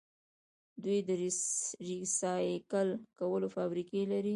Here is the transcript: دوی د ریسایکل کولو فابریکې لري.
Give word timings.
دوی 0.83 0.99
د 1.07 1.09
ریسایکل 1.93 2.89
کولو 3.19 3.47
فابریکې 3.55 4.01
لري. 4.11 4.29